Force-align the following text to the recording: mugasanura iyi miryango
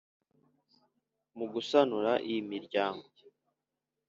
mugasanura 1.37 2.11
iyi 2.27 2.41
miryango 2.51 3.07